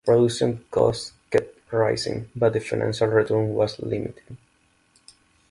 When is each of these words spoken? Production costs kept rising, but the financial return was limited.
Production 0.03 0.65
costs 0.71 1.11
kept 1.29 1.71
rising, 1.71 2.27
but 2.35 2.53
the 2.53 2.59
financial 2.59 3.05
return 3.07 3.53
was 3.53 3.77
limited. 3.77 4.35